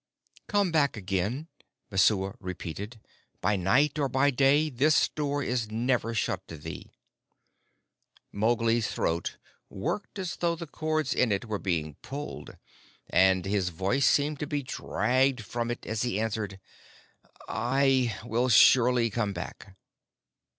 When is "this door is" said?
4.71-5.69